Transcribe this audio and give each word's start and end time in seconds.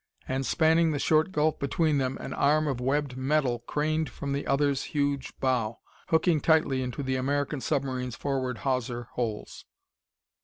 And, 0.27 0.47
spanning 0.47 0.89
the 0.93 0.97
short 0.97 1.31
gulf 1.31 1.59
between 1.59 1.99
them, 1.99 2.17
an 2.19 2.33
arm 2.33 2.67
of 2.67 2.81
webbed 2.81 3.15
metal 3.15 3.59
craned 3.59 4.09
from 4.09 4.33
the 4.33 4.47
other's 4.47 4.81
huge 4.85 5.31
bow, 5.39 5.77
hooking 6.07 6.41
tightly 6.41 6.81
into 6.81 7.03
the 7.03 7.17
American 7.17 7.61
submarine's 7.61 8.15
forward 8.15 8.57
hawser 8.65 9.09
holes! 9.13 9.63